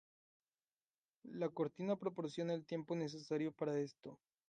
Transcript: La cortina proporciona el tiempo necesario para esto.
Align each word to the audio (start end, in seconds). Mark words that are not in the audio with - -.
La 1.29 1.49
cortina 1.49 1.95
proporciona 1.95 2.55
el 2.55 2.65
tiempo 2.65 2.95
necesario 2.95 3.51
para 3.51 3.77
esto. 3.77 4.17